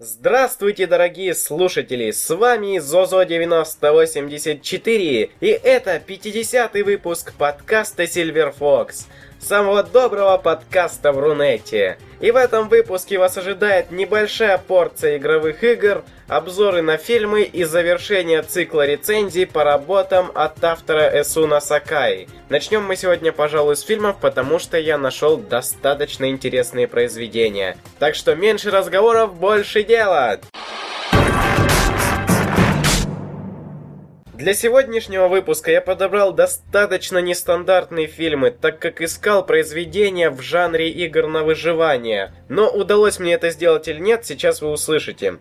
[0.00, 2.12] Здравствуйте, дорогие слушатели!
[2.12, 9.06] С вами Зозо9084, и это 50-й выпуск подкаста Silver Fox
[9.40, 11.98] самого доброго подкаста в Рунете.
[12.20, 18.42] И в этом выпуске вас ожидает небольшая порция игровых игр, обзоры на фильмы и завершение
[18.42, 22.28] цикла рецензий по работам от автора Эсуна Сакай.
[22.48, 27.76] Начнем мы сегодня, пожалуй, с фильмов, потому что я нашел достаточно интересные произведения.
[27.98, 30.40] Так что меньше разговоров, больше дела!
[34.38, 41.26] Для сегодняшнего выпуска я подобрал достаточно нестандартные фильмы, так как искал произведения в жанре игр
[41.26, 42.32] на выживание.
[42.48, 45.38] Но удалось мне это сделать или нет, сейчас вы услышите.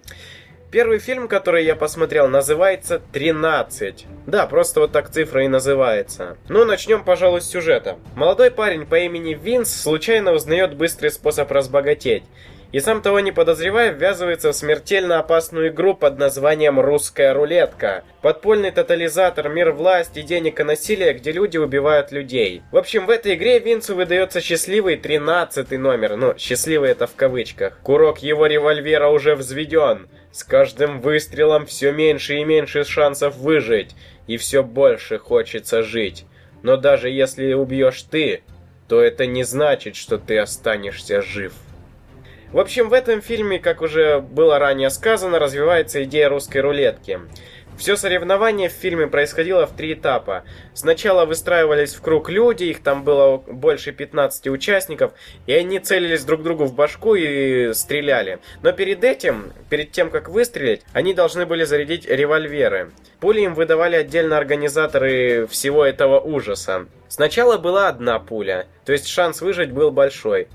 [0.72, 4.06] Первый фильм, который я посмотрел, называется «13».
[4.26, 6.36] Да, просто вот так цифра и называется.
[6.50, 8.00] Ну, начнем, пожалуй, с сюжета.
[8.16, 12.24] Молодой парень по имени Винс случайно узнает быстрый способ разбогатеть
[12.72, 18.04] и сам того не подозревая, ввязывается в смертельно опасную игру под названием «Русская рулетка».
[18.22, 22.62] Подпольный тотализатор, мир власти, денег и насилия, где люди убивают людей.
[22.72, 27.80] В общем, в этой игре Винцу выдается счастливый тринадцатый номер, ну, счастливый это в кавычках.
[27.84, 30.10] Курок его револьвера уже взведен.
[30.32, 33.96] С каждым выстрелом все меньше и меньше шансов выжить,
[34.28, 36.26] и все больше хочется жить.
[36.64, 38.44] Но даже если убьешь ты,
[38.88, 41.54] то это не значит, что ты останешься жив.
[42.52, 47.20] В общем, в этом фильме, как уже было ранее сказано, развивается идея русской рулетки.
[47.78, 50.46] Все соревнование в фильме происходило в три этапа.
[50.74, 55.12] Сначала выстраивались в круг люди, их там было больше 15 участников,
[55.46, 58.40] и они целились друг другу в башку и стреляли.
[58.64, 62.92] Но перед этим, перед тем как выстрелить, они должны были зарядить револьверы.
[63.20, 66.88] Пули им выдавали отдельно организаторы всего этого ужаса.
[67.10, 70.48] Сначала была одна пуля, то есть шанс выжить был большой.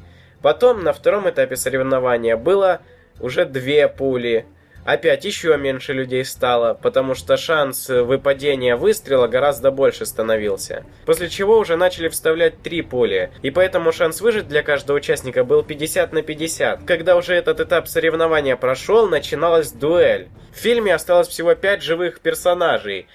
[0.42, 2.80] Потом на втором этапе соревнования было
[3.20, 4.46] уже две пули.
[4.84, 10.84] Опять еще меньше людей стало, потому что шанс выпадения выстрела гораздо больше становился.
[11.06, 15.62] После чего уже начали вставлять три пули, и поэтому шанс выжить для каждого участника был
[15.62, 16.82] 50 на 50.
[16.84, 20.26] Когда уже этот этап соревнования прошел, начиналась дуэль.
[20.52, 23.06] В фильме осталось всего пять живых персонажей,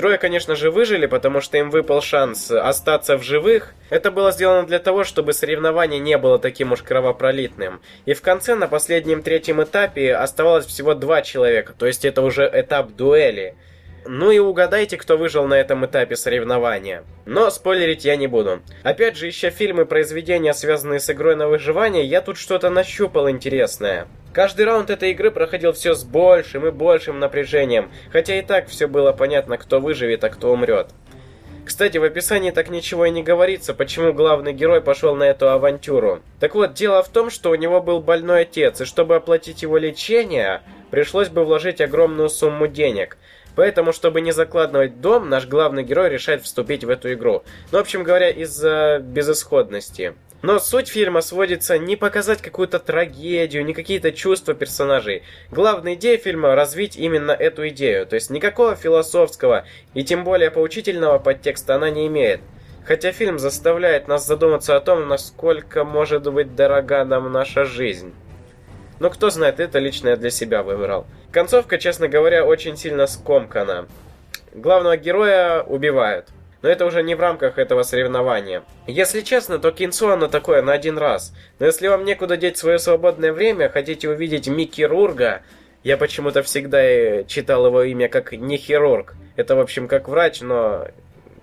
[0.00, 3.74] Трое, конечно же, выжили, потому что им выпал шанс остаться в живых.
[3.90, 7.82] Это было сделано для того, чтобы соревнование не было таким уж кровопролитным.
[8.06, 12.50] И в конце, на последнем третьем этапе, оставалось всего два человека, то есть это уже
[12.50, 13.56] этап дуэли.
[14.06, 17.04] Ну и угадайте, кто выжил на этом этапе соревнования.
[17.26, 18.60] Но спойлерить я не буду.
[18.82, 24.08] Опять же, ища фильмы, произведения, связанные с игрой на выживание, я тут что-то нащупал интересное.
[24.32, 28.86] Каждый раунд этой игры проходил все с большим и большим напряжением, хотя и так все
[28.86, 30.90] было понятно, кто выживет, а кто умрет.
[31.64, 36.20] Кстати, в описании так ничего и не говорится, почему главный герой пошел на эту авантюру.
[36.40, 39.78] Так вот, дело в том, что у него был больной отец, и чтобы оплатить его
[39.78, 43.18] лечение, пришлось бы вложить огромную сумму денег.
[43.56, 47.42] Поэтому, чтобы не закладывать дом, наш главный герой решает вступить в эту игру.
[47.72, 50.14] Ну, в общем говоря, из-за безысходности.
[50.42, 55.22] Но суть фильма сводится не показать какую-то трагедию, не какие-то чувства персонажей.
[55.50, 58.06] Главная идея фильма– развить именно эту идею.
[58.06, 62.40] То есть никакого философского и тем более поучительного подтекста она не имеет.
[62.86, 68.14] Хотя фильм заставляет нас задуматься о том, насколько может быть дорога нам наша жизнь.
[69.00, 71.06] Но кто знает, это лично я для себя выбрал.
[71.32, 73.88] Концовка, честно говоря, очень сильно скомкана.
[74.54, 76.28] Главного героя убивают
[76.62, 78.62] но это уже не в рамках этого соревнования.
[78.86, 81.32] Если честно, то кинцо оно такое на один раз.
[81.58, 85.42] Но если вам некуда деть свое свободное время, хотите увидеть Микки Рурга,
[85.82, 89.14] я почему-то всегда читал его имя как не хирург.
[89.36, 90.88] Это, в общем, как врач, но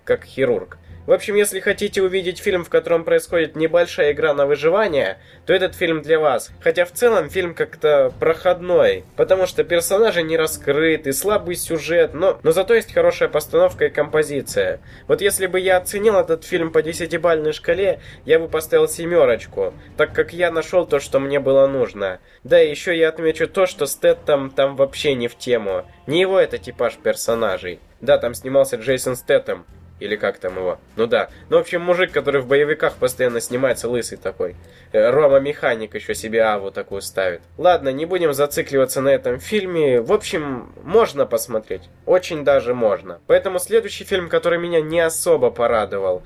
[0.04, 0.78] как хирург.
[1.08, 5.74] В общем, если хотите увидеть фильм, в котором происходит небольшая игра на выживание, то этот
[5.74, 6.52] фильм для вас.
[6.60, 12.52] Хотя в целом фильм как-то проходной, потому что персонажи не раскрыты, слабый сюжет, но, но
[12.52, 14.82] зато есть хорошая постановка и композиция.
[15.08, 20.12] Вот если бы я оценил этот фильм по десятибальной шкале, я бы поставил семерочку, так
[20.12, 22.20] как я нашел то, что мне было нужно.
[22.44, 25.86] Да, и еще я отмечу то, что Стэттем там вообще не в тему.
[26.06, 27.80] Не его это типаж персонажей.
[28.02, 29.66] Да, там снимался Джейсон Стэттем,
[30.00, 30.80] или как там его?
[30.96, 31.30] Ну да.
[31.50, 34.56] Ну, в общем, мужик, который в боевиках постоянно снимается, лысый такой.
[34.92, 37.42] Э, Рома Механик еще себе аву такую ставит.
[37.58, 40.02] Ладно, не будем зацикливаться на этом фильме.
[40.02, 41.84] В общем, можно посмотреть.
[42.06, 43.20] Очень даже можно.
[43.28, 46.24] Поэтому следующий фильм, который меня не особо порадовал,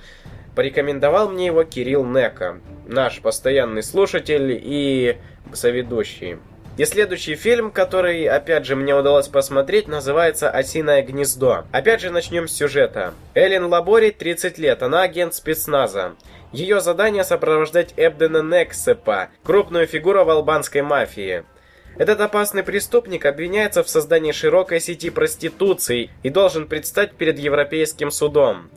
[0.56, 2.60] порекомендовал мне его Кирилл Нека.
[2.86, 5.18] Наш постоянный слушатель и
[5.54, 6.38] соведущий.
[6.78, 11.66] И следующий фильм, который, опять же, мне удалось посмотреть, называется «Осиное гнездо».
[11.72, 13.14] Опять же, начнем с сюжета.
[13.34, 16.14] Эллен Лабори, 30 лет, она агент спецназа.
[16.54, 21.44] Ее задание сопровождать Эбдена Нексепа, крупную фигуру в албанской мафии.
[21.98, 28.70] Этот опасный преступник обвиняется в создании широкой сети проституции и должен предстать перед Европейским судом.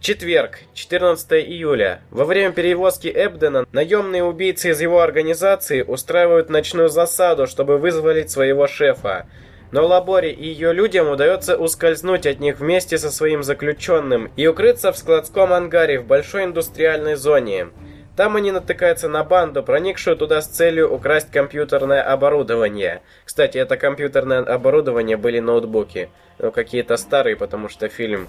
[0.00, 2.00] Четверг, 14 июля.
[2.10, 8.66] Во время перевозки Эбдена наемные убийцы из его организации устраивают ночную засаду, чтобы вызволить своего
[8.66, 9.26] шефа.
[9.72, 14.90] Но Лаборе и ее людям удается ускользнуть от них вместе со своим заключенным и укрыться
[14.90, 17.68] в складском ангаре в большой индустриальной зоне.
[18.16, 23.02] Там они натыкаются на банду, проникшую туда с целью украсть компьютерное оборудование.
[23.26, 26.08] Кстати, это компьютерное оборудование были ноутбуки.
[26.38, 28.28] Ну, какие-то старые, потому что фильм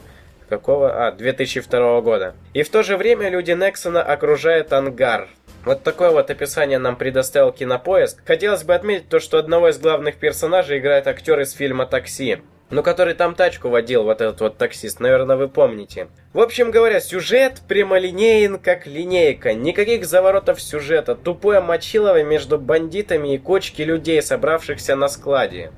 [0.52, 1.08] какого?
[1.08, 2.36] А, 2002 года.
[2.54, 5.30] И в то же время люди Нексона окружают ангар.
[5.64, 8.22] Вот такое вот описание нам предоставил Кинопоиск.
[8.26, 12.40] Хотелось бы отметить то, что одного из главных персонажей играет актер из фильма «Такси».
[12.70, 16.08] Ну, который там тачку водил, вот этот вот таксист, наверное, вы помните.
[16.34, 19.54] В общем говоря, сюжет прямолинеен, как линейка.
[19.54, 21.16] Никаких заворотов сюжета.
[21.16, 25.72] Тупое мочилово между бандитами и кочки людей, собравшихся на складе.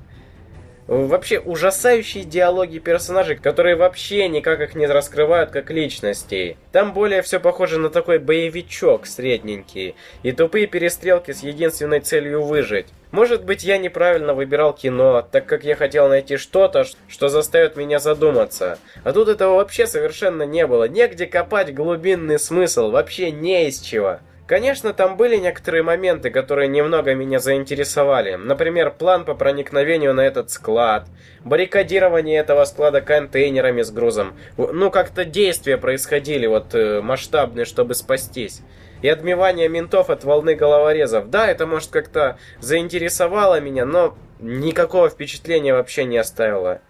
[0.86, 6.58] Вообще ужасающие диалоги персонажей, которые вообще никак их не раскрывают как личностей.
[6.72, 12.88] Там более все похоже на такой боевичок средненький и тупые перестрелки с единственной целью выжить.
[13.12, 17.98] Может быть я неправильно выбирал кино, так как я хотел найти что-то, что заставит меня
[17.98, 18.78] задуматься.
[19.04, 20.86] А тут этого вообще совершенно не было.
[20.86, 24.18] Негде копать глубинный смысл, вообще не из чего.
[24.46, 28.34] Конечно, там были некоторые моменты, которые немного меня заинтересовали.
[28.34, 31.06] Например, план по проникновению на этот склад,
[31.44, 34.34] баррикадирование этого склада контейнерами с грузом.
[34.58, 38.60] Ну, как-то действия происходили вот э, масштабные, чтобы спастись.
[39.00, 41.30] И отмевание ментов от волны головорезов.
[41.30, 46.82] Да, это может как-то заинтересовало меня, но никакого впечатления вообще не оставило.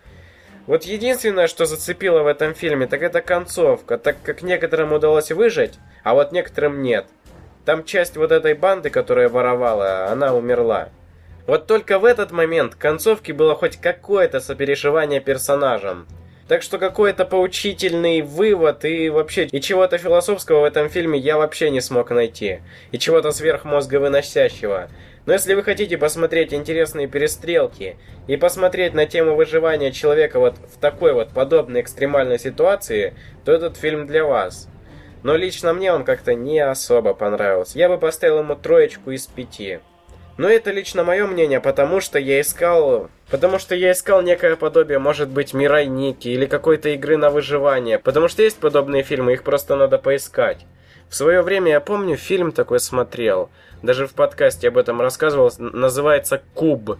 [0.66, 5.74] Вот единственное, что зацепило в этом фильме, так это концовка, так как некоторым удалось выжить,
[6.02, 7.06] а вот некоторым нет.
[7.64, 10.90] Там часть вот этой банды, которая воровала, она умерла.
[11.46, 16.06] Вот только в этот момент концовки было хоть какое-то сопереживание персонажам.
[16.48, 21.70] Так что какой-то поучительный вывод и вообще и чего-то философского в этом фильме я вообще
[21.70, 22.60] не смог найти.
[22.92, 24.90] И чего-то сверхмозговыносящего.
[25.24, 27.96] Но если вы хотите посмотреть интересные перестрелки
[28.26, 33.14] и посмотреть на тему выживания человека вот в такой вот подобной экстремальной ситуации,
[33.46, 34.68] то этот фильм для вас.
[35.24, 37.78] Но лично мне он как-то не особо понравился.
[37.78, 39.80] Я бы поставил ему троечку из пяти.
[40.36, 43.08] Но это лично мое мнение, потому что я искал...
[43.30, 47.98] Потому что я искал некое подобие, может быть, Мирай Ники или какой-то игры на выживание.
[47.98, 50.66] Потому что есть подобные фильмы, их просто надо поискать.
[51.08, 53.48] В свое время, я помню, фильм такой смотрел.
[53.82, 55.50] Даже в подкасте об этом рассказывал.
[55.58, 56.98] Называется «Куб».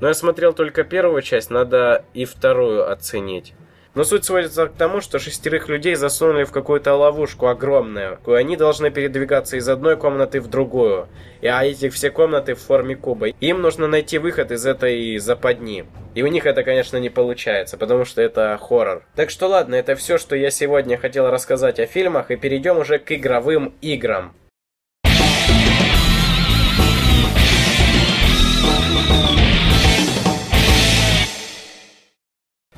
[0.00, 3.54] Но я смотрел только первую часть, надо и вторую оценить.
[3.98, 8.56] Но суть сводится к тому, что шестерых людей засунули в какую-то ловушку огромную, и они
[8.56, 11.08] должны передвигаться из одной комнаты в другую.
[11.40, 13.30] И а эти все комнаты в форме куба.
[13.40, 15.84] Им нужно найти выход из этой западни.
[16.14, 19.02] И у них это, конечно, не получается, потому что это хоррор.
[19.16, 23.00] Так что ладно, это все, что я сегодня хотел рассказать о фильмах, и перейдем уже
[23.00, 24.32] к игровым играм.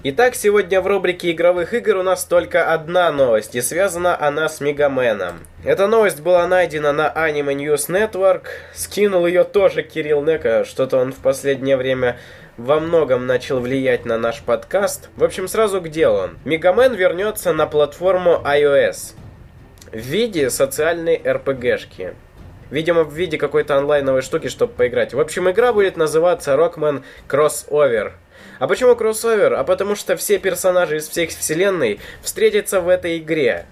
[0.03, 4.63] Итак, сегодня в рубрике игровых игр у нас только одна новость, и связана она с
[4.63, 5.41] Мегаменом.
[5.63, 8.45] Эта новость была найдена на Anime News Network,
[8.75, 12.17] скинул ее тоже Кирилл Нека, что-то он в последнее время
[12.57, 15.11] во многом начал влиять на наш подкаст.
[15.17, 16.31] В общем, сразу к делу.
[16.47, 19.13] Мегамен вернется на платформу iOS
[19.93, 22.15] в виде социальной РПГшки.
[22.71, 25.13] Видимо, в виде какой-то онлайновой штуки, чтобы поиграть.
[25.13, 28.13] В общем, игра будет называться Rockman Crossover.
[28.61, 29.55] А почему кроссовер?
[29.55, 33.65] А потому что все персонажи из всех вселенной встретятся в этой игре.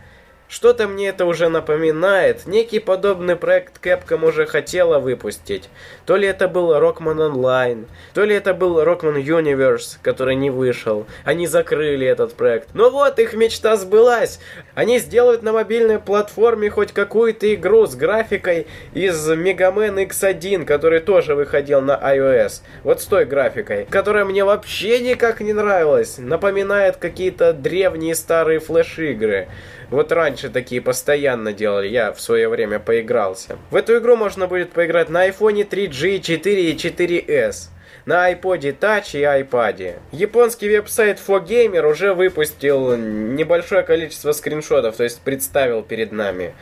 [0.48, 2.46] Что-то мне это уже напоминает.
[2.46, 5.68] Некий подобный проект Capcom уже хотела выпустить.
[6.06, 11.06] То ли это был Rockman Online, то ли это был Rockman Universe, который не вышел.
[11.24, 12.70] Они закрыли этот проект.
[12.72, 14.40] Но вот их мечта сбылась.
[14.78, 21.00] Они сделают на мобильной платформе хоть какую-то игру с графикой из Mega Man X1, который
[21.00, 22.60] тоже выходил на iOS.
[22.84, 26.18] Вот с той графикой, которая мне вообще никак не нравилась.
[26.18, 29.48] Напоминает какие-то древние старые флеш-игры.
[29.90, 33.56] Вот раньше такие постоянно делали, я в свое время поигрался.
[33.72, 37.70] В эту игру можно будет поиграть на iPhone 3G, 4 и 4S
[38.08, 39.98] на iPod Touch и iPad.
[40.12, 46.54] Японский веб-сайт 4Gamer уже выпустил небольшое количество скриншотов, то есть представил перед нами.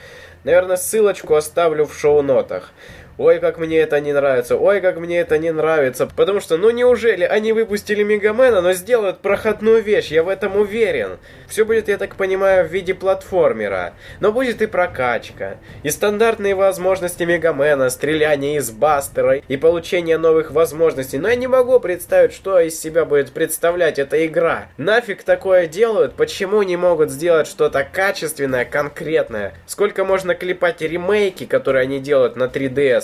[0.42, 2.72] Наверное, ссылочку оставлю в шоу-нотах.
[3.18, 6.06] Ой, как мне это не нравится, ой, как мне это не нравится.
[6.06, 11.18] Потому что, ну неужели они выпустили Мегамена, но сделают проходную вещь, я в этом уверен.
[11.48, 13.94] Все будет, я так понимаю, в виде платформера.
[14.20, 21.18] Но будет и прокачка, и стандартные возможности Мегамена, стреляние из бастера, и получение новых возможностей.
[21.18, 24.68] Но я не могу представить, что из себя будет представлять эта игра.
[24.76, 26.14] Нафиг такое делают?
[26.14, 29.54] Почему не могут сделать что-то качественное, конкретное?
[29.66, 32.48] Сколько можно клепать ремейки, которые они делают на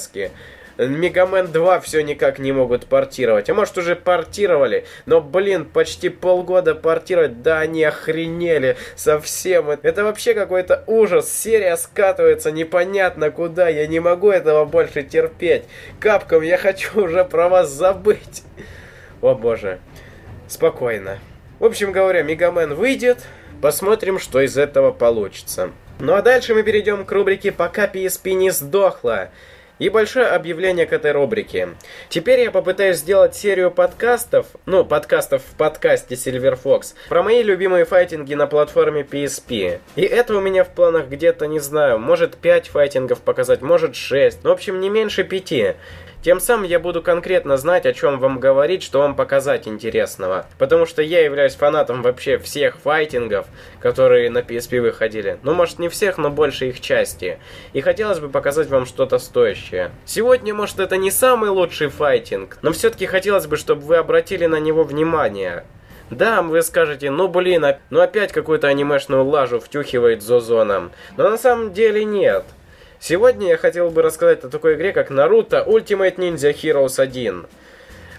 [0.02, 0.30] 3DS-ке?
[0.78, 3.50] Мегамен 2 все никак не могут портировать.
[3.50, 9.68] А может уже портировали, но, блин, почти полгода портировать, да они охренели совсем.
[9.70, 11.30] Это вообще какой-то ужас.
[11.30, 13.68] Серия скатывается непонятно куда.
[13.68, 15.64] Я не могу этого больше терпеть.
[16.00, 18.42] Капком, я хочу уже про вас забыть.
[19.20, 19.78] О боже.
[20.48, 21.18] Спокойно.
[21.58, 23.18] В общем говоря, Мегамен выйдет.
[23.60, 25.70] Посмотрим, что из этого получится.
[26.00, 29.30] Ну а дальше мы перейдем к рубрике «Пока PSP не сдохла».
[29.82, 31.70] И большое объявление к этой рубрике.
[32.08, 37.84] Теперь я попытаюсь сделать серию подкастов, ну, подкастов в подкасте Silver Fox, про мои любимые
[37.84, 39.80] файтинги на платформе PSP.
[39.96, 44.44] И это у меня в планах где-то, не знаю, может 5 файтингов показать, может 6,
[44.44, 45.74] ну, в общем, не меньше 5.
[46.22, 50.46] Тем самым я буду конкретно знать, о чем вам говорить, что вам показать интересного.
[50.56, 53.46] Потому что я являюсь фанатом вообще всех файтингов,
[53.80, 55.38] которые на PSP выходили.
[55.42, 57.40] Ну, может, не всех, но больше их части.
[57.72, 59.90] И хотелось бы показать вам что-то стоящее.
[60.04, 64.60] Сегодня, может, это не самый лучший файтинг, но все-таки хотелось бы, чтобы вы обратили на
[64.60, 65.64] него внимание.
[66.10, 70.90] Да, вы скажете, ну блин, ну опять какую-то анимешную лажу втюхивает Зозона.
[71.16, 72.44] Но на самом деле нет.
[73.04, 77.46] Сегодня я хотел бы рассказать о такой игре, как Naruto Ultimate Ninja Heroes 1.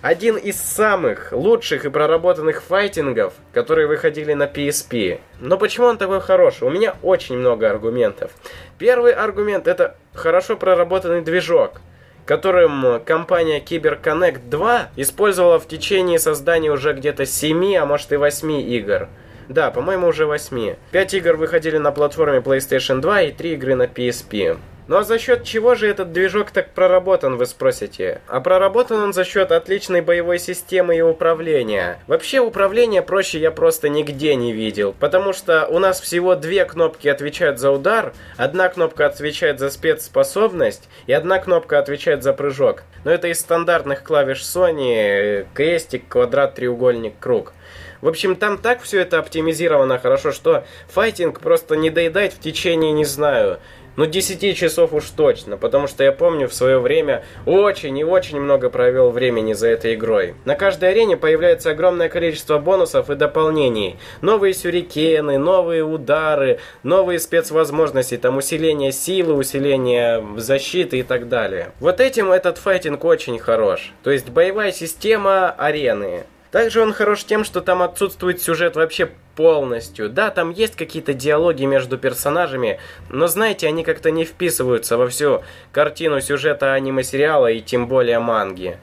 [0.02, 5.22] Один из самых лучших и проработанных файтингов, которые выходили на PSP.
[5.40, 6.68] Но почему он такой хороший?
[6.68, 8.32] У меня очень много аргументов.
[8.78, 11.80] Первый аргумент это хорошо проработанный движок
[12.25, 18.52] которым компания CyberConnect 2 использовала в течение создания уже где-то 7, а может и 8
[18.62, 19.10] игр.
[19.50, 20.75] Да, по-моему, уже 8.
[20.92, 24.58] 5 игр выходили на платформе PlayStation 2 и 3 игры на PSP.
[24.90, 28.22] А за счет чего же этот движок так проработан, вы спросите?
[28.28, 32.00] А проработан он за счет отличной боевой системы и управления.
[32.08, 37.08] Вообще управление проще я просто нигде не видел, потому что у нас всего две кнопки
[37.08, 42.84] отвечают за удар, одна кнопка отвечает за спецспособность и одна кнопка отвечает за прыжок.
[43.06, 47.54] Но это из стандартных клавиш Sony, крестик, квадрат, треугольник, круг.
[48.02, 52.92] В общем, там так все это оптимизировано хорошо, что файтинг просто не доедает в течение,
[52.92, 53.60] не знаю,
[53.96, 58.40] ну, 10 часов уж точно, потому что я помню в свое время очень и очень
[58.40, 60.36] много провел времени за этой игрой.
[60.46, 63.98] На каждой арене появляется огромное количество бонусов и дополнений.
[64.22, 71.72] Новые сюрикены, новые удары, новые спецвозможности, там усиление силы, усиление защиты и так далее.
[71.80, 73.94] Вот этим этот файтинг очень хорош.
[74.04, 76.24] То есть боевая система арены.
[76.54, 80.08] Также он хорош тем, что там отсутствует сюжет вообще полностью.
[80.08, 82.80] Да, там есть какие-то диалоги между персонажами,
[83.10, 85.42] но знаете, они как-то не вписываются во всю
[85.72, 88.78] картину сюжета аниме-сериала и тем более манги.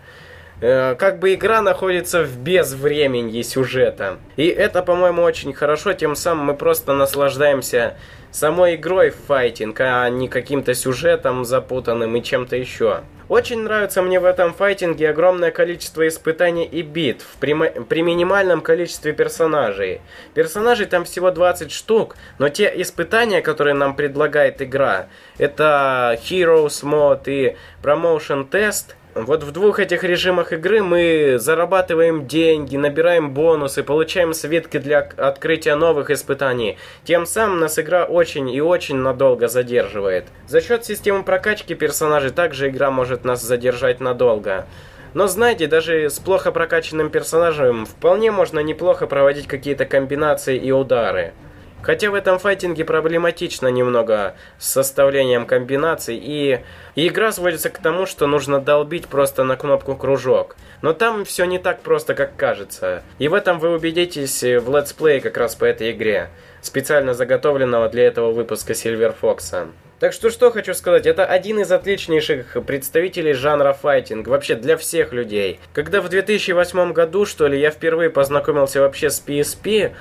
[0.61, 4.19] Э, как бы игра находится в безвременье сюжета.
[4.35, 7.97] И это, по-моему, очень хорошо, тем самым мы просто наслаждаемся
[8.31, 13.03] самой игрой в файтинг, а не каким-то сюжетом запутанным и чем-то еще.
[13.29, 19.13] Очень нравится мне в этом файтинге огромное количество испытаний и битв при, при минимальном количестве
[19.13, 20.01] персонажей.
[20.35, 25.07] Персонажей там всего 20 штук, но те испытания, которые нам предлагает игра,
[25.39, 32.77] это Heroes Mode и Promotion Test– вот в двух этих режимах игры мы зарабатываем деньги,
[32.77, 36.79] набираем бонусы, получаем свитки для открытия новых испытаний.
[37.05, 40.27] Тем самым нас игра очень и очень надолго задерживает.
[40.47, 44.67] За счет системы прокачки персонажей также игра может нас задержать надолго.
[45.13, 51.33] Но знаете, даже с плохо прокачанным персонажем вполне можно неплохо проводить какие-то комбинации и удары.
[51.83, 56.61] Хотя в этом файтинге проблематично немного с составлением комбинаций, и,
[56.95, 60.57] и игра сводится к тому, что нужно долбить просто на кнопку кружок.
[60.83, 63.03] Но там все не так просто, как кажется.
[63.19, 68.07] И в этом вы убедитесь в летсплее как раз по этой игре, специально заготовленного для
[68.07, 69.71] этого выпуска Silver Fox.
[70.01, 75.13] Так что что хочу сказать, это один из отличнейших представителей жанра файтинг, вообще для всех
[75.13, 75.61] людей.
[75.75, 79.93] Когда в 2008 году, что ли, я впервые познакомился вообще с PSP,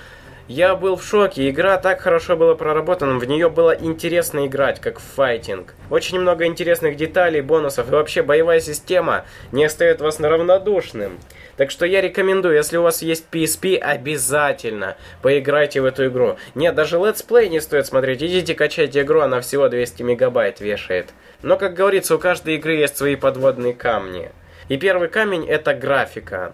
[0.50, 4.98] Я был в шоке, игра так хорошо была проработана, в нее было интересно играть, как
[4.98, 5.76] в файтинг.
[5.92, 11.20] Очень много интересных деталей, бонусов и вообще боевая система не оставит вас равнодушным.
[11.56, 16.38] Так что я рекомендую, если у вас есть PSP, обязательно поиграйте в эту игру.
[16.56, 21.10] Нет, даже летсплей не стоит смотреть, идите качайте игру, она всего 200 мегабайт вешает.
[21.44, 24.32] Но, как говорится, у каждой игры есть свои подводные камни.
[24.68, 26.54] И первый камень это графика.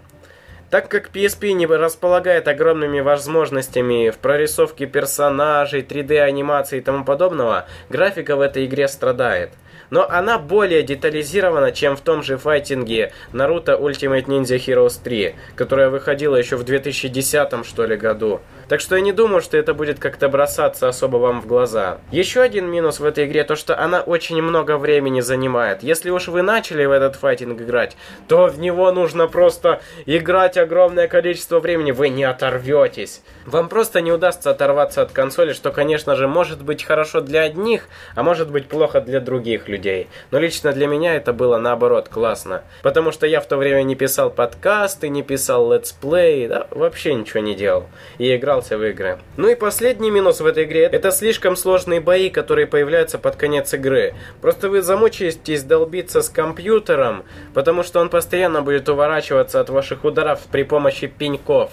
[0.69, 7.67] Так как PSP не располагает огромными возможностями в прорисовке персонажей, 3D анимации и тому подобного,
[7.89, 9.51] графика в этой игре страдает
[9.89, 15.89] но она более детализирована, чем в том же файтинге Naruto Ultimate Ninja Heroes 3, которая
[15.89, 18.41] выходила еще в 2010 что ли году.
[18.67, 21.99] Так что я не думаю, что это будет как-то бросаться особо вам в глаза.
[22.11, 25.83] Еще один минус в этой игре, то что она очень много времени занимает.
[25.83, 27.95] Если уж вы начали в этот файтинг играть,
[28.27, 33.21] то в него нужно просто играть огромное количество времени, вы не оторветесь.
[33.45, 37.87] Вам просто не удастся оторваться от консоли, что, конечно же, может быть хорошо для одних,
[38.15, 40.07] а может быть плохо для других людей.
[40.31, 42.63] Но лично для меня это было наоборот классно.
[42.81, 47.41] Потому что я в то время не писал подкасты, не писал летсплей, да, вообще ничего
[47.41, 47.85] не делал.
[48.17, 49.17] И играл игрался в игры.
[49.37, 53.73] Ну и последний минус в этой игре– это слишком сложные бои, которые появляются под конец
[53.73, 54.13] игры.
[54.41, 60.39] Просто вы замучаетесь долбиться с компьютером, потому что он постоянно будет уворачиваться от ваших ударов
[60.51, 61.71] при помощи пеньков.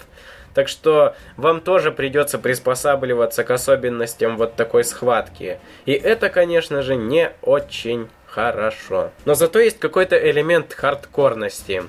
[0.53, 5.59] Так что вам тоже придется приспосабливаться к особенностям вот такой схватки.
[5.85, 9.09] И это, конечно же, не очень хорошо.
[9.25, 11.83] Но зато есть какой-то элемент хардкорности.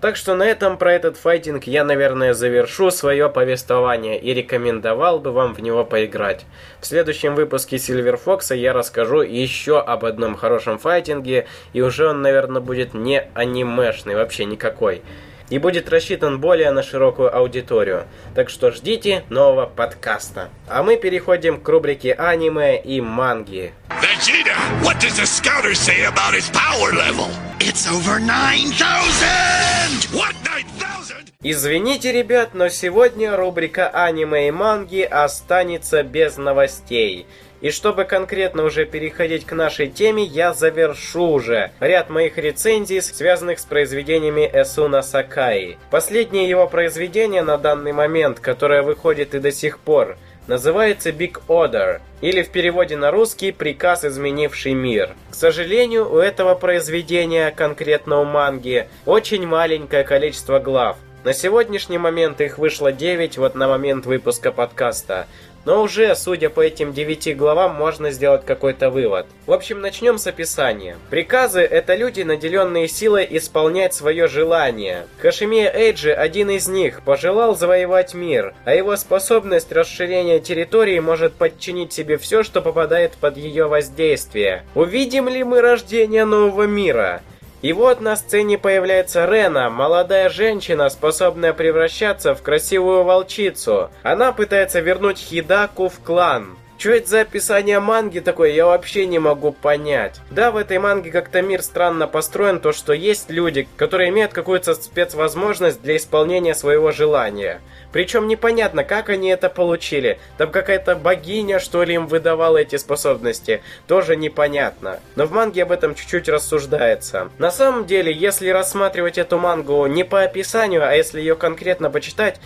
[0.00, 5.32] Так что на этом про этот файтинг я, наверное, завершу свое повествование и рекомендовал бы
[5.32, 6.44] вам в него поиграть.
[6.80, 12.20] В следующем выпуске Silver Fox я расскажу еще об одном хорошем файтинге, и уже он,
[12.20, 15.02] наверное, будет не анимешный, вообще никакой.
[15.48, 18.06] И будет рассчитан более на широкую аудиторию.
[18.34, 20.50] Так что ждите нового подкаста.
[20.68, 23.72] А мы переходим к рубрике аниме и манги.
[23.88, 27.28] Vegeta, what does the scouter say about his power level?
[27.60, 30.12] It's over 9000!
[30.12, 31.32] What 9000?
[31.42, 37.26] Извините, ребят, но сегодня рубрика аниме и манги останется без новостей.
[37.60, 43.58] И чтобы конкретно уже переходить к нашей теме, я завершу уже ряд моих рецензий, связанных
[43.58, 45.78] с произведениями Эсуна Сакаи.
[45.90, 52.00] Последнее его произведение на данный момент, которое выходит и до сих пор, называется Big Order,
[52.20, 55.10] или в переводе на русский «Приказ, изменивший мир».
[55.30, 60.96] К сожалению, у этого произведения, конкретно у манги, очень маленькое количество глав.
[61.26, 65.26] На сегодняшний момент их вышло 9, вот на момент выпуска подкаста.
[65.66, 69.26] Но уже, судя по этим девяти главам, можно сделать какой-то вывод.
[69.46, 70.96] В общем, начнем с описания.
[71.10, 75.06] Приказы– это люди, наделенные силой исполнять свое желание.
[75.18, 81.92] Хашимия Эйджи, один из них, пожелал завоевать мир, а его способность расширения территории может подчинить
[81.92, 84.62] себе все, что попадает под ее воздействие.
[84.76, 87.22] Увидим ли мы рождение нового мира?
[87.66, 93.90] И вот на сцене появляется Рена, молодая женщина, способная превращаться в красивую волчицу.
[94.04, 96.56] Она пытается вернуть Хидаку в клан.
[96.78, 100.20] Что это за описание манги такое, я вообще не могу понять.
[100.30, 104.74] Да, в этой манге как-то мир странно построен, то что есть люди, которые имеют какую-то
[104.74, 107.60] спецвозможность для исполнения своего желания.
[107.92, 110.18] Причем непонятно, как они это получили.
[110.36, 113.62] Там какая-то богиня, что ли, им выдавала эти способности.
[113.86, 115.00] Тоже непонятно.
[115.14, 117.30] Но в манге об этом чуть-чуть рассуждается.
[117.38, 122.38] На самом деле, если рассматривать эту мангу не по описанию, а если ее конкретно почитать,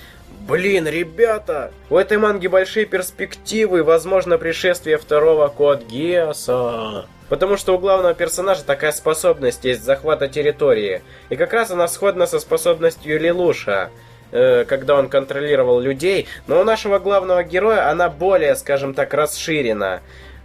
[0.51, 7.07] Блин, ребята, у этой манги большие перспективы, возможно, пришествие второго Код Геоса.
[7.29, 11.03] Потому что у главного персонажа такая способность есть захвата территории.
[11.29, 13.91] И как раз она сходна со способностью Лилуша,
[14.33, 16.27] э, когда он контролировал людей.
[16.49, 20.01] Но у нашего главного героя она более, скажем так, расширена.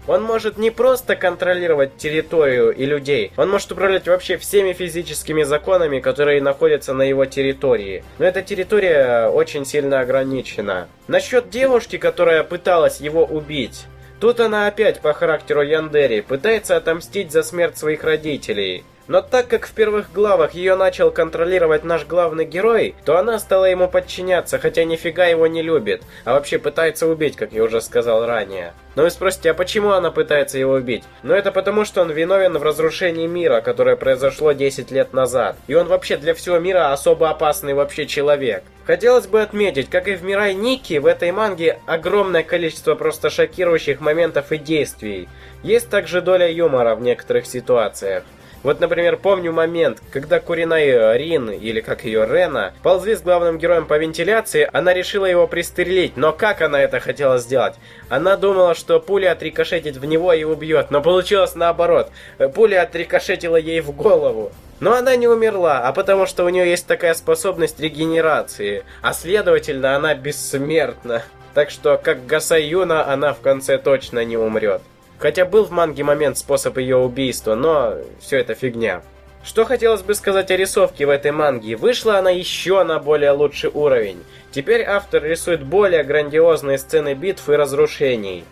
[0.08, 6.00] Он может не просто контролировать территорию и людей, он может управлять вообще всеми физическими законами,
[6.00, 8.04] которые находятся на его территории.
[8.20, 10.88] Но эта территория очень сильно ограничена.
[11.08, 13.86] Насчет девушки, которая пыталась его убить.
[14.20, 18.84] Тут она опять по характеру Яндери пытается отомстить за смерть своих родителей.
[19.08, 23.66] Но так как в первых главах ее начал контролировать наш главный герой, то она стала
[23.66, 28.26] ему подчиняться, хотя нифига его не любит, а вообще пытается убить, как я уже сказал
[28.26, 28.74] ранее.
[28.96, 31.04] Но вы спросите, а почему она пытается его убить?
[31.22, 35.58] Ну это потому, что он виновен в разрушении мира, которое произошло 10 лет назад.
[35.68, 38.64] И он вообще для всего мира особо опасный вообще человек.
[38.86, 44.00] Хотелось бы отметить, как и в Мирай Ники, в этой манге огромное количество просто шокирующих
[44.00, 45.28] моментов и действий.
[45.64, 48.24] Есть также доля юмора в некоторых ситуациях.
[48.66, 53.86] Вот, например, помню момент, когда Куриная Рин, или как ее Рена, ползли с главным героем
[53.86, 57.76] по вентиляции, она решила его пристрелить, но как она это хотела сделать?
[58.10, 62.10] Она думала, что пуля отрикошетит в него и убьет, но получилось наоборот.
[62.56, 64.52] Пуля отрикошетила ей в голову.
[64.80, 69.96] Но она не умерла, а потому что у нее есть такая способность регенерации, а следовательно
[69.96, 71.22] она бессмертна.
[71.54, 74.82] Так что, как Гасаюна, она в конце точно не умрет.
[75.26, 79.02] Хотя был в манге момент способ ее убийства, но все это фигня.
[79.44, 83.72] Что хотелось бы сказать о рисовке в этой манге, вышла она еще на более лучший
[83.74, 84.24] уровень.
[84.52, 88.44] Теперь автор рисует более грандиозные сцены битв и разрушений.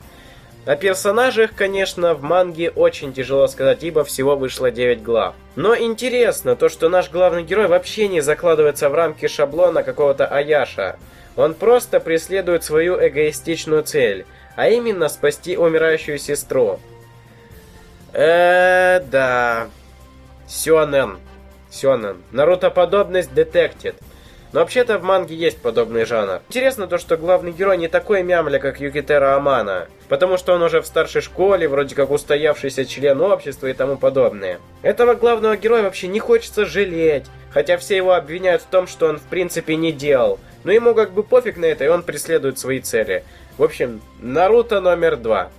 [0.66, 5.36] О персонажах, конечно, в манге очень тяжело сказать, ибо всего вышло 9 глав.
[5.56, 10.98] Но интересно то, что наш главный герой вообще не закладывается в рамки шаблона какого-то Аяша.
[11.36, 16.80] Он просто преследует свою эгоистичную цель, а именно спасти умирающую сестру.
[18.14, 19.68] Э, да.
[20.48, 21.18] Сёнэн.
[21.72, 22.18] Сёнэн.
[22.32, 23.96] Нарутоподобность детектит.
[24.54, 26.42] Но вообще-то в манге есть подобный жанр.
[26.48, 30.80] Интересно то, что главный герой не такой мямля, как Юкитера Амана, потому что он уже
[30.80, 34.60] в старшей школе, вроде как устоявшийся член общества и тому подобное.
[34.84, 39.18] Этого главного героя вообще не хочется жалеть, хотя все его обвиняют в том, что он
[39.18, 40.40] в принципе не делал.
[40.64, 43.24] Но ему как бы пофиг на это, и он преследует свои цели.
[43.58, 45.50] В общем, Наруто номер два.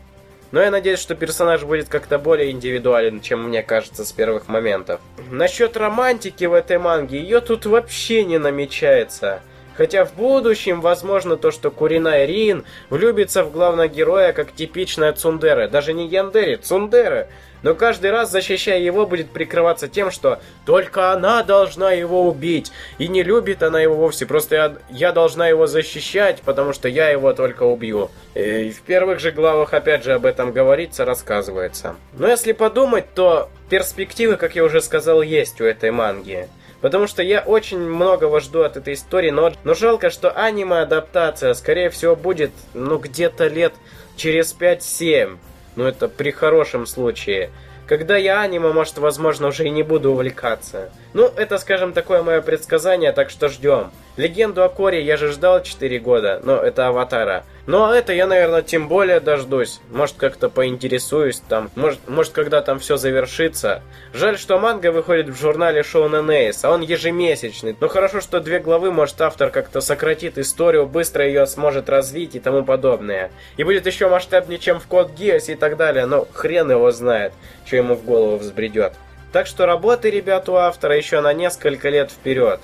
[0.51, 5.01] Но я надеюсь, что персонаж будет как-то более индивидуален, чем мне кажется с первых моментов.
[5.31, 9.41] Насчет романтики в этой манге, ее тут вообще не намечается.
[9.77, 15.67] Хотя в будущем, возможно, то, что Куриная Рин влюбится в главного героя как типичная Цундера.
[15.67, 17.29] Даже не Яндери, Цундера.
[17.65, 22.71] Но каждый раз, защищая его, будет прикрываться тем, что только она должна его убить.
[22.99, 24.27] И не любит она его вовсе.
[24.27, 28.11] Просто я, я должна его защищать, потому что я его только убью.
[28.35, 31.97] И в первых же главах, опять же, об этом говорится, рассказывается.
[32.13, 36.49] Но если подумать, то перспективы, как я уже сказал, есть у этой манги.
[36.83, 41.89] Потому что я очень многого жду от этой истории, но, но жалко, что аниме-адаптация, скорее
[41.89, 43.73] всего, будет, ну, где-то лет
[44.17, 45.39] через 5-7.
[45.77, 47.51] Ну, это при хорошем случае.
[47.87, 50.91] Когда я аниме, может, возможно, уже и не буду увлекаться.
[51.13, 53.91] Ну, это, скажем, такое мое предсказание, так что ждем.
[54.17, 57.45] Легенду о Коре я же ждал 4 года, но это Аватара.
[57.67, 59.81] Ну а это я, наверное, тем более дождусь.
[59.91, 61.71] Может, как-то поинтересуюсь там.
[61.77, 63.83] Может, может когда там все завершится.
[64.13, 67.75] Жаль, что манга выходит в журнале Shonen Ace, а он ежемесячный.
[67.81, 72.41] Но хорошо, что две главы, может, автор как-то сократит историю, быстро ее сможет развить и
[72.41, 73.31] тому подобное.
[73.57, 76.05] И будет еще масштабнее, чем в Код Гиас и так далее.
[76.05, 77.33] Но хрен его знает,
[77.65, 78.93] что ему в голову взбредет.
[79.33, 82.61] Так что работы, ребят, у автора еще на несколько лет вперед.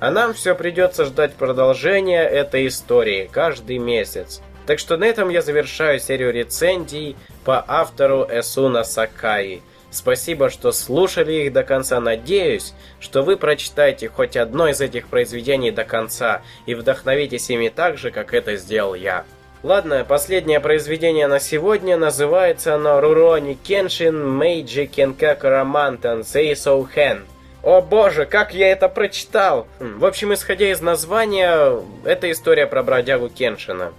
[0.00, 4.40] А нам все придется ждать продолжения этой истории каждый месяц.
[4.66, 9.62] Так что на этом я завершаю серию рецензий по автору Эсуна Сакаи.
[9.90, 12.00] Спасибо, что слушали их до конца.
[12.00, 17.98] Надеюсь, что вы прочитаете хоть одно из этих произведений до конца и вдохновитесь ими так
[17.98, 19.24] же, как это сделал я.
[19.62, 27.24] Ладно, последнее произведение на сегодня называется оно Рурони Кеншин Мейджи Кенкакара Мантан Сейсоу Хэн.
[27.62, 29.66] О боже, как я это прочитал!
[29.80, 33.92] Хм, в общем, исходя из названия, это история про бродягу Кеншина.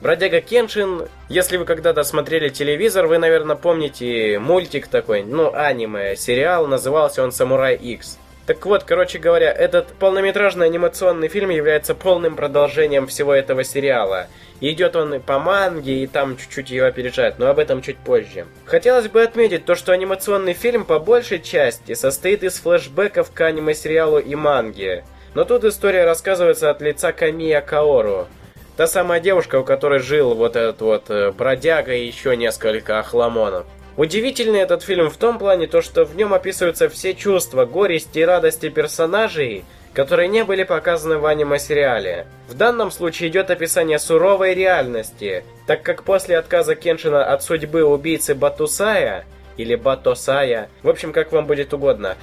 [0.00, 6.66] Бродяга Кеншин, если вы когда-то смотрели телевизор, вы, наверное, помните мультик такой, ну, аниме, сериал,
[6.66, 8.18] назывался он «Самурай X».
[8.46, 14.28] Так вот, короче говоря, этот полнометражный анимационный фильм является полным продолжением всего этого сериала.
[14.60, 18.46] И идет он по манге, и там чуть-чуть его опережает, но об этом чуть позже.
[18.64, 24.18] Хотелось бы отметить то, что анимационный фильм по большей части состоит из флешбеков к аниме-сериалу
[24.18, 25.04] и манге.
[25.34, 28.28] Но тут история рассказывается от лица Камия Каору.
[28.76, 33.66] Та самая девушка, у которой жил вот этот вот э, бродяга и еще несколько охламонов.
[33.96, 38.24] Удивительный этот фильм в том плане, то, что в нем описываются все чувства, горести и
[38.24, 42.26] радости персонажей, которые не были показаны в аниме-сериале.
[42.48, 48.34] В данном случае идет описание суровой реальности, так как после отказа Кеншина от судьбы убийцы
[48.34, 49.24] Батусая,
[49.56, 52.16] или Батосая, в общем, как вам будет угодно,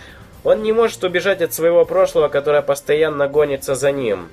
[0.44, 4.30] он не может убежать от своего прошлого, которое постоянно гонится за ним.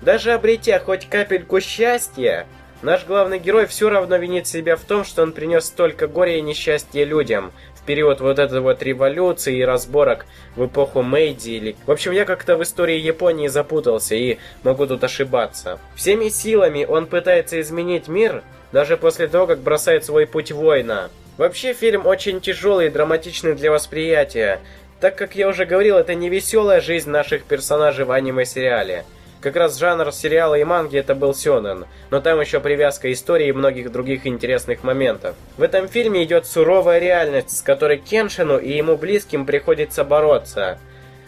[0.00, 2.48] Даже обретя хоть капельку счастья,
[2.82, 6.42] Наш главный герой все равно винит себя в том, что он принес столько горя и
[6.42, 11.76] несчастья людям в период вот этой вот революции и разборок в эпоху Мэйди или...
[11.86, 15.78] В общем, я как-то в истории Японии запутался и могу тут ошибаться.
[15.94, 21.10] Всеми силами он пытается изменить мир, даже после того, как бросает свой путь воина.
[21.38, 24.60] Вообще, фильм очень тяжелый и драматичный для восприятия,
[25.00, 29.04] так как я уже говорил, это не веселая жизнь наших персонажей в аниме-сериале.
[29.40, 33.52] Как раз жанр сериала и манги это был сёнэн, но там еще привязка истории и
[33.52, 35.36] многих других интересных моментов.
[35.56, 40.78] В этом фильме идет суровая реальность, с которой Кеншину и ему близким приходится бороться.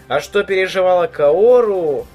[0.09, 2.07] А что переживала Каору?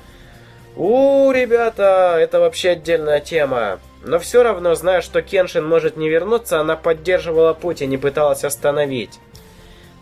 [0.76, 3.80] У, ребята, это вообще отдельная тема.
[4.04, 8.44] Но все равно, зная, что Кеншин может не вернуться, она поддерживала путь и не пыталась
[8.44, 9.20] остановить.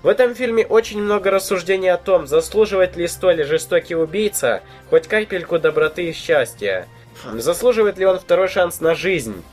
[0.03, 5.59] В этом фильме очень много рассуждений о том, заслуживает ли столь жестокий убийца хоть капельку
[5.59, 6.87] доброты и счастья.
[7.33, 9.43] Заслуживает ли он второй шанс на жизнь?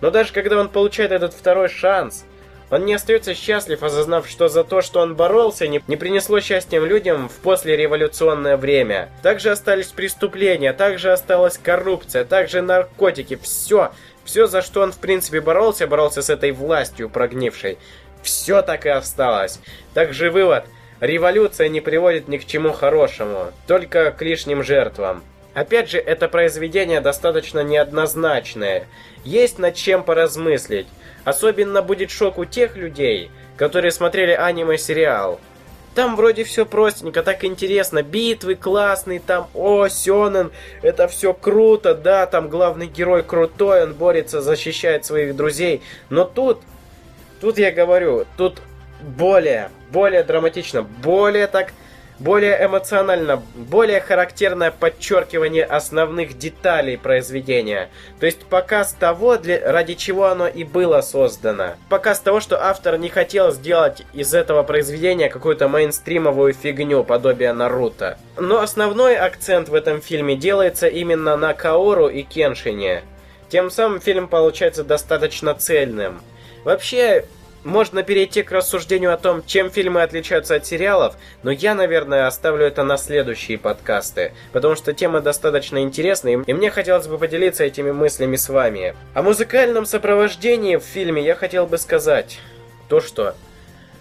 [0.00, 2.24] Но даже когда он получает этот второй шанс,
[2.68, 6.80] он не остается счастлив, осознав, что за то, что он боролся, не, не принесло счастья
[6.80, 9.08] людям в послереволюционное время.
[9.22, 13.92] Также остались преступления, также осталась коррупция, также наркотики, все,
[14.24, 17.78] все, за что он в принципе боролся, боролся с этой властью прогнившей.
[18.26, 19.60] Все так и осталось.
[19.94, 20.64] Также вывод.
[20.98, 25.22] Революция не приводит ни к чему хорошему, только к лишним жертвам.
[25.54, 28.88] Опять же, это произведение достаточно неоднозначное.
[29.24, 30.88] Есть над чем поразмыслить.
[31.24, 35.38] Особенно будет шок у тех людей, которые смотрели аниме-сериал.
[35.94, 38.02] Там вроде все простенько, так интересно.
[38.02, 40.50] Битвы классные, там, о, Сёнэн,
[40.82, 45.80] это все круто, да, там главный герой крутой, он борется, защищает своих друзей.
[46.10, 46.60] Но тут
[47.40, 48.60] Тут я говорю, тут
[49.00, 51.72] более, более драматично, более так,
[52.18, 57.90] более эмоционально, более характерное подчеркивание основных деталей произведения.
[58.20, 61.74] То есть показ того, для, ради чего оно и было создано.
[61.90, 68.18] Показ того, что автор не хотел сделать из этого произведения какую-то мейнстримовую фигню, подобие Наруто.
[68.38, 73.02] Но основной акцент в этом фильме делается именно на Каору и Кеншине.
[73.48, 76.20] Тем самым фильм получается достаточно цельным.
[76.66, 77.24] Вообще,
[77.62, 82.66] можно перейти к рассуждению о том, чем фильмы отличаются от сериалов, но я, наверное, оставлю
[82.66, 87.92] это на следующие подкасты, потому что тема достаточно интересная, и мне хотелось бы поделиться этими
[87.92, 88.96] мыслями с вами.
[89.14, 92.40] О музыкальном сопровождении в фильме я хотел бы сказать
[92.88, 93.36] то, что...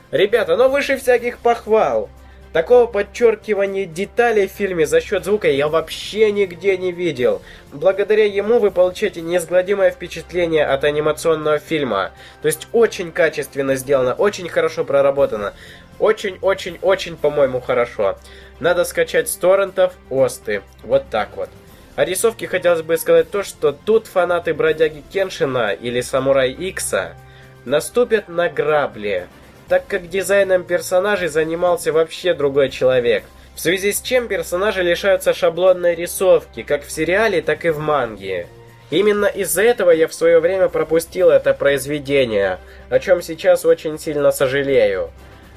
[0.09, 2.09] Ребята, ну выше всяких похвал!
[2.55, 7.41] Такого подчеркивания деталей в фильме за счет звука я вообще нигде не видел.
[7.73, 12.11] Благодаря ему вы получаете неизгладимое впечатление от анимационного фильма.
[12.41, 15.53] То есть очень качественно сделано, очень хорошо проработано.
[15.99, 18.17] Очень-очень-очень, по-моему, хорошо.
[18.61, 20.61] Надо скачать с торрентов Осты.
[20.81, 21.49] Вот так вот.
[21.97, 27.17] О рисовке хотелось бы сказать то, что тут фанаты Бродяги Кеншина или Самурай Икса
[27.65, 29.27] наступят на грабли
[29.67, 33.23] так как дизайном персонажей занимался вообще другой человек.
[33.55, 38.47] В связи с чем персонажи лишаются шаблонной рисовки, как в сериале, так и в манге.
[38.91, 44.31] Именно из-за этого я в свое время пропустил это произведение, о чем сейчас очень сильно
[44.31, 45.09] сожалею.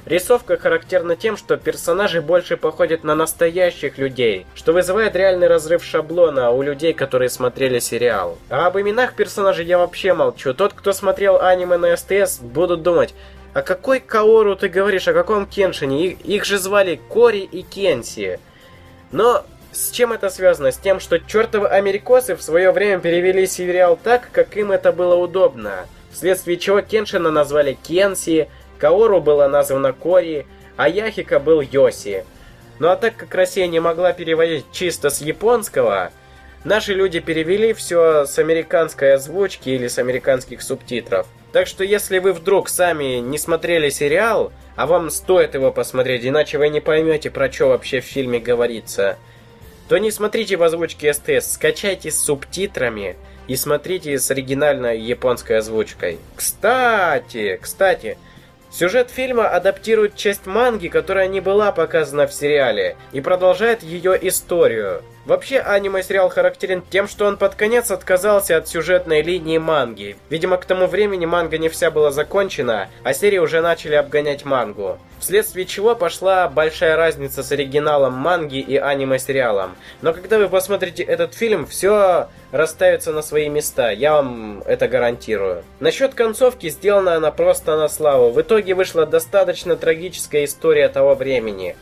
[0.07, 6.51] Рисовка характерна тем, что персонажи больше походят на настоящих людей, что вызывает реальный разрыв шаблона
[6.51, 8.39] у людей, которые смотрели сериал.
[8.49, 10.55] А об именах персонажей я вообще молчу.
[10.55, 13.13] Тот, кто смотрел аниме на СТС, будут думать,
[13.55, 16.07] о какой Каору ты говоришь, о каком Кеншине?
[16.07, 18.39] Их, их же звали Кори и Кенси.
[19.11, 20.71] Но с чем это связано?
[20.71, 25.15] С тем, что чертовы америкосы в свое время перевели сериал так, как им это было
[25.15, 25.87] удобно.
[26.13, 32.25] Вследствие чего Кеншина назвали Кенси, Каору было названо Кори, а Яхика был Йоси.
[32.79, 36.13] Ну а так как Россия не могла переводить чисто с японского,
[36.65, 41.27] наши люди перевели все с американской озвучки или с американских субтитров.
[41.53, 46.59] Так что если вы вдруг сами не смотрели сериал, а вам стоит его посмотреть, иначе
[46.59, 49.19] вы не поймете, про что вообще в фильме говорится,
[49.89, 56.19] то не смотрите в озвучке СТС, скачайте с субтитрами и смотрите с оригинальной японской озвучкой.
[56.37, 58.19] Кстати, кстати,
[58.71, 65.03] Сюжет фильма адаптирует часть манги, которая не была показана в сериале, и продолжает ее историю.
[65.29, 70.17] Вообще, аниме-сериал характерен тем, что он под конец отказался от сюжетной линии манги.
[70.31, 74.99] Видимо, к тому времени манга не вся была закончена, а серии уже начали обгонять мангу.
[75.21, 79.77] Вследствие чего пошла большая разница с оригиналом манги и аниме-сериалом.
[80.01, 85.63] Но когда вы посмотрите этот фильм, все расставится на свои места, я вам это гарантирую.
[85.79, 88.31] Насчет концовки сделана она просто на славу.
[88.31, 91.77] В итоге вышла достаточно трагическая история того времени.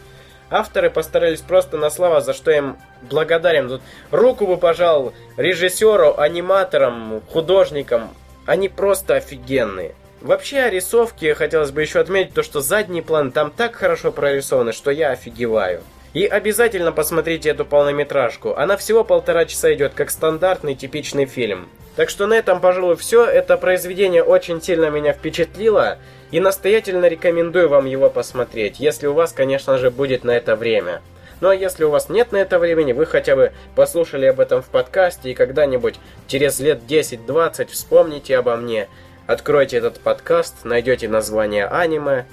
[0.51, 3.69] Авторы постарались просто на слова, за что им благодарен.
[3.69, 8.11] Тут руку бы пожал режиссеру, аниматорам, художникам.
[8.47, 9.95] Они просто офигенные.
[10.21, 14.73] Вообще о рисовке хотелось бы еще отметить то, что задний план там так хорошо прорисованы,
[14.73, 15.83] что я офигеваю.
[16.15, 18.55] И обязательно посмотрите эту полнометражку.
[18.57, 21.69] Она всего полтора часа идет, как стандартный типичный фильм.
[21.97, 23.25] Так что на этом, пожалуй, все.
[23.25, 25.99] Это произведение очень сильно меня впечатлило.
[26.31, 31.01] И настоятельно рекомендую вам его посмотреть, если у вас, конечно же, будет на это время.
[31.41, 34.63] Ну а если у вас нет на это времени, вы хотя бы послушали об этом
[34.63, 38.89] в подкасте и когда-нибудь через лет 10-20 вспомните обо мне,
[39.27, 42.27] откройте этот подкаст, найдете название аниме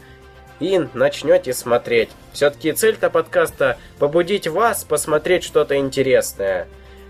[0.60, 2.10] и начнете смотреть.
[2.32, 6.68] Все-таки цель-то подкаста побудить вас посмотреть что-то интересное.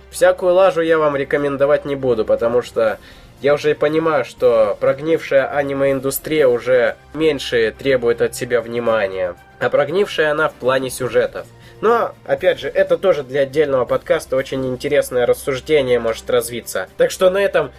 [0.10, 3.00] Всякую лажу я вам рекомендовать не буду, потому что
[3.44, 9.36] я уже понимаю, что прогнившая аниме-индустрия уже меньше требует от себя внимания.
[9.60, 11.46] А прогнившая она в плане сюжетов.
[11.82, 16.88] Но, опять же, это тоже для отдельного подкаста очень интересное рассуждение может развиться.
[16.96, 17.72] Так что на этом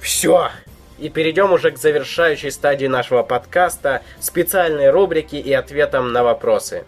[0.00, 0.50] все.
[0.98, 6.84] И перейдем уже к завершающей стадии нашего подкаста, специальной рубрики и ответам на вопросы.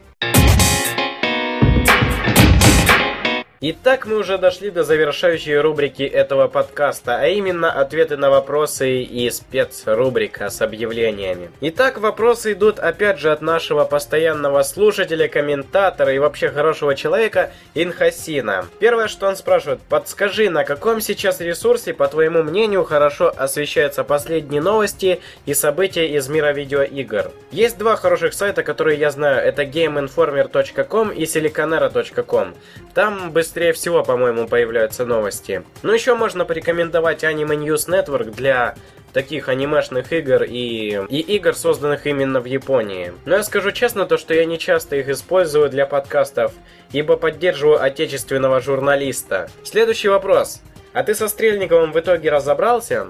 [3.67, 9.31] Итак, мы уже дошли до завершающей рубрики этого подкаста, а именно ответы на вопросы и
[9.31, 11.51] спецрубрика с объявлениями.
[11.63, 18.67] Итак, вопросы идут опять же от нашего постоянного слушателя, комментатора и вообще хорошего человека Инхасина.
[18.81, 24.61] Первое, что он спрашивает, подскажи, на каком сейчас ресурсе, по твоему мнению, хорошо освещаются последние
[24.61, 27.31] новости и события из мира видеоигр?
[27.51, 32.55] Есть два хороших сайта, которые я знаю, это gameinformer.com и siliconera.com.
[32.93, 35.63] Там быстро быстрее всего, по-моему, появляются новости.
[35.85, 38.75] Ну, еще можно порекомендовать Anime News Network для
[39.13, 43.13] таких анимешных игр и, и игр, созданных именно в Японии.
[43.27, 46.53] Но я скажу честно, то, что я не часто их использую для подкастов,
[46.91, 49.49] ибо поддерживаю отечественного журналиста.
[49.63, 50.61] Следующий вопрос.
[50.93, 53.07] А ты со Стрельниковым в итоге разобрался?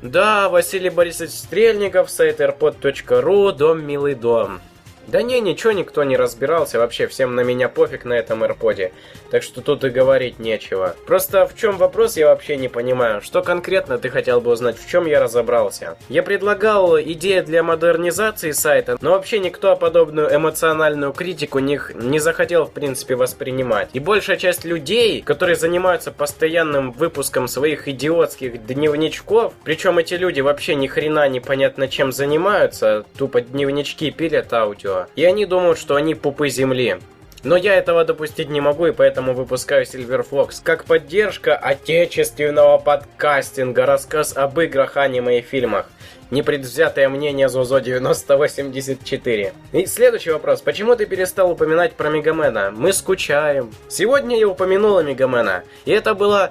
[0.00, 4.60] Да, Василий Борисович Стрельников, сайт airpod.ru, дом милый дом.
[5.06, 8.92] Да не, ничего никто не разбирался, вообще всем на меня пофиг на этом AirPod.
[9.30, 10.96] Так что тут и говорить нечего.
[11.06, 13.20] Просто в чем вопрос, я вообще не понимаю.
[13.20, 15.96] Что конкретно ты хотел бы узнать, в чем я разобрался?
[16.08, 22.64] Я предлагал идеи для модернизации сайта, но вообще никто подобную эмоциональную критику них не захотел
[22.64, 23.90] в принципе воспринимать.
[23.92, 30.74] И большая часть людей, которые занимаются постоянным выпуском своих идиотских дневничков, причем эти люди вообще
[30.74, 36.48] ни хрена непонятно чем занимаются, тупо дневнички пилят аудио, и они думают, что они пупы
[36.48, 36.98] земли.
[37.42, 43.86] Но я этого допустить не могу, и поэтому выпускаю Silver Fox как поддержка отечественного подкастинга,
[43.86, 45.86] рассказ об играх, аниме и фильмах.
[46.30, 49.52] Непредвзятое мнение Зозо 9084.
[49.72, 50.60] И следующий вопрос.
[50.60, 52.70] Почему ты перестал упоминать про Мегамена?
[52.70, 53.72] Мы скучаем.
[53.88, 56.50] Сегодня я упомянула Мегамена, и это была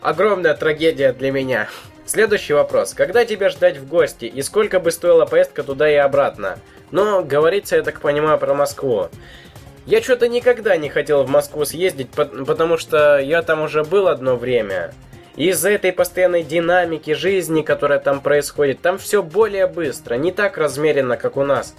[0.00, 1.68] огромная трагедия для меня.
[2.06, 2.94] Следующий вопрос.
[2.94, 6.58] Когда тебя ждать в гости и сколько бы стоила поездка туда и обратно?
[6.90, 9.08] Но говорится, я так понимаю, про Москву.
[9.86, 14.36] Я что-то никогда не хотел в Москву съездить, потому что я там уже был одно
[14.36, 14.92] время.
[15.36, 21.16] Из-за этой постоянной динамики жизни, которая там происходит, там все более быстро, не так размеренно,
[21.16, 21.74] как у нас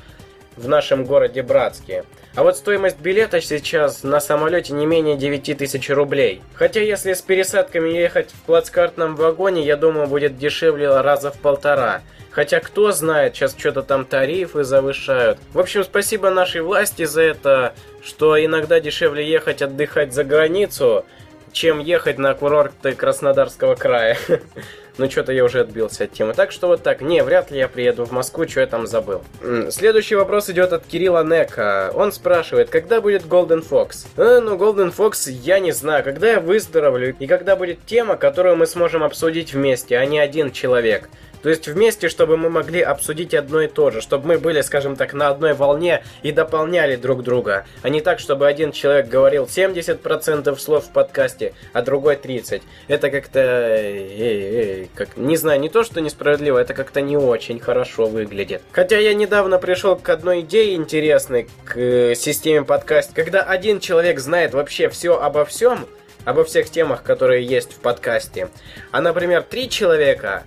[0.60, 2.04] в нашем городе Братске.
[2.36, 6.42] А вот стоимость билета сейчас на самолете не менее 9000 рублей.
[6.54, 12.02] Хотя если с пересадками ехать в плацкартном вагоне, я думаю, будет дешевле раза в полтора.
[12.32, 15.40] Хотя кто знает, сейчас что-то там тарифы завышают.
[15.54, 21.06] В общем, спасибо нашей власти за это, что иногда дешевле ехать отдыхать за границу,
[21.52, 24.18] чем ехать на курорты Краснодарского края.
[25.00, 26.34] Ну, что-то я уже отбился от темы.
[26.34, 27.00] Так что вот так.
[27.00, 29.22] Не, вряд ли я приеду в Москву, что я там забыл.
[29.70, 31.92] Следующий вопрос идет от Кирилла Нека.
[31.96, 34.08] Он спрашивает, когда будет Golden Fox?
[34.18, 36.04] Э, ну, Golden Fox я не знаю.
[36.04, 40.52] Когда я выздоровлю и когда будет тема, которую мы сможем обсудить вместе, а не один
[40.52, 41.10] человек.
[41.42, 44.96] То есть вместе, чтобы мы могли обсудить одно и то же, чтобы мы были, скажем
[44.96, 49.46] так, на одной волне и дополняли друг друга, а не так, чтобы один человек говорил
[49.46, 52.62] 70% слов в подкасте, а другой 30.
[52.88, 57.60] Это как-то, эй, эй, как, не знаю, не то, что несправедливо, это как-то не очень
[57.60, 58.62] хорошо выглядит.
[58.72, 64.20] Хотя я недавно пришел к одной идее интересной, к э, системе подкаст, когда один человек
[64.20, 65.88] знает вообще все обо всем,
[66.26, 68.50] обо всех темах, которые есть в подкасте,
[68.92, 70.44] а, например, три человека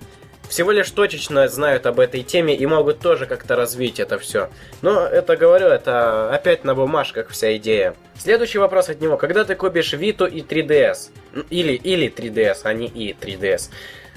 [0.53, 4.51] всего лишь точечно знают об этой теме и могут тоже как-то развить это все.
[4.83, 7.95] Но это, говорю, это опять на бумажках вся идея.
[8.19, 9.17] Следующий вопрос от него.
[9.17, 11.11] Когда ты купишь Vita и 3DS?
[11.49, 13.71] Или, или 3DS, а не и 3DS.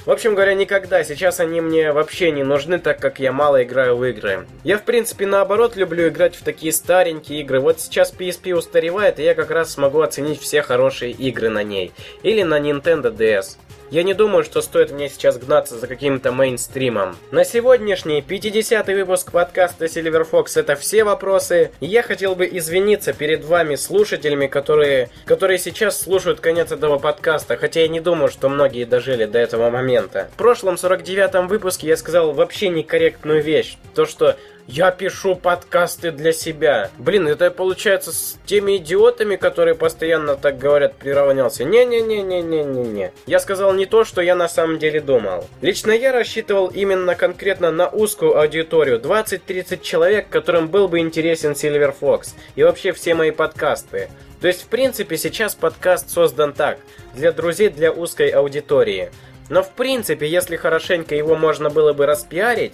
[0.06, 1.06] В общем говоря, никогда.
[1.06, 4.46] Сейчас они мне вообще не нужны, так как я мало играю в игры.
[4.66, 7.62] Я, в принципе, наоборот, люблю играть в такие старенькие игры.
[7.62, 11.94] Вот сейчас PSP устаревает, и я как раз смогу оценить все хорошие игры на ней.
[12.24, 13.58] Или на Nintendo DS.
[13.92, 17.16] Я не думаю, что стоит мне сейчас гнаться за каким-то мейнстримом.
[17.32, 21.72] На сегодняшний 50-й выпуск подкаста Silver Fox это все вопросы.
[21.80, 27.82] Я хотел бы извиниться перед вами, слушателями, которые, которые сейчас слушают конец этого подкаста, хотя
[27.82, 30.30] я не думаю, что многие дожили до этого момента.
[30.34, 33.78] В прошлом 49-м выпуске я сказал вообще некорректную вещь.
[33.94, 34.36] То, что
[34.68, 36.90] Я пишу подкасты для себя.
[36.98, 41.64] Блин, это получается с теми идиотами, которые постоянно так говорят, приравнялся.
[41.64, 43.12] Не-не-не-не-не-не-не.
[43.28, 45.46] Я сказал не то, что я на самом деле думал.
[45.62, 49.00] Лично я рассчитывал именно конкретно на узкую аудиторию.
[49.00, 52.30] 20-30 человек, которым был бы интересен Silver Fox.
[52.56, 54.10] И вообще все мои подкасты.
[54.42, 56.80] То есть, в принципе, сейчас подкаст создан так.
[57.14, 59.12] Для друзей, для узкой аудитории.
[59.48, 62.74] Но в принципе, если хорошенько его можно было бы распиарить,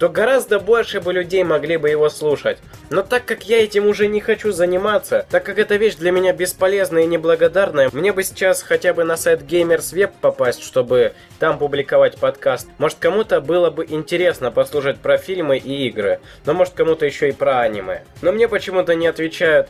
[0.00, 2.56] то гораздо больше бы людей могли бы его слушать.
[2.88, 6.32] Но так как я этим уже не хочу заниматься, так как эта вещь для меня
[6.32, 11.58] бесполезная и неблагодарная, мне бы сейчас хотя бы на сайт Gamers Web попасть, чтобы там
[11.58, 12.66] публиковать подкаст.
[12.78, 17.32] Может кому-то было бы интересно послушать про фильмы и игры, но может кому-то еще и
[17.32, 18.04] про аниме.
[18.22, 19.68] Но мне почему-то не отвечают,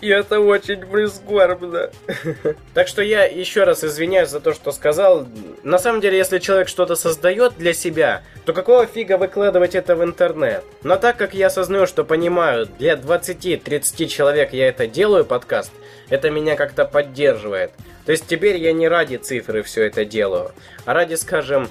[0.00, 1.90] и это очень прискорбно.
[2.74, 5.26] Так что я еще раз извиняюсь за то, что сказал.
[5.64, 10.04] На самом деле, если человек что-то создает для себя, то какого фига выкладывать это в
[10.04, 10.64] интернет?
[10.82, 15.72] Но так как я осознаю, что понимаю, для 20-30 человек я это делаю, подкаст,
[16.08, 17.72] это меня как-то поддерживает.
[18.06, 20.52] То есть теперь я не ради цифры все это делаю,
[20.84, 21.68] а ради, скажем,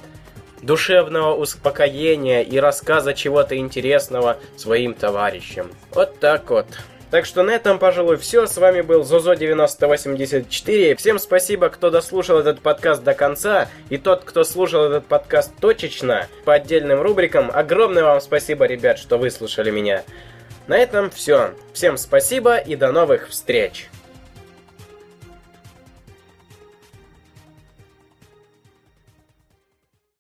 [0.62, 5.72] душевного успокоения и рассказа чего-то интересного своим товарищам.
[5.92, 6.68] Вот так вот.
[7.10, 8.47] Так что на этом, пожалуй, все.
[8.47, 10.95] С вами был Зозо9084.
[10.95, 13.70] Всем спасибо, кто дослушал этот подкаст до конца.
[13.89, 17.49] И тот, кто слушал этот подкаст точечно, по отдельным рубрикам.
[17.53, 20.03] Огромное вам спасибо, ребят, что выслушали меня.
[20.68, 21.51] На этом все.
[21.74, 23.89] Всем спасибо и до новых встреч.